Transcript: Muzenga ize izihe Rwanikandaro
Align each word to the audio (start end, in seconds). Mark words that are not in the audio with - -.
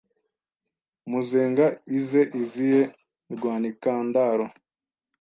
Muzenga 1.09 1.65
ize 1.97 2.21
izihe 2.41 2.81
Rwanikandaro 3.33 4.45